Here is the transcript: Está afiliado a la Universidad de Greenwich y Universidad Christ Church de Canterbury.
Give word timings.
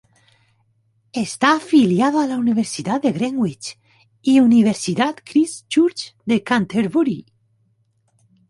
Está 1.27 1.55
afiliado 1.57 2.19
a 2.21 2.25
la 2.25 2.37
Universidad 2.37 2.99
de 3.03 3.11
Greenwich 3.11 3.77
y 4.23 4.39
Universidad 4.39 5.13
Christ 5.23 5.67
Church 5.67 6.15
de 6.25 6.41
Canterbury. 6.41 7.27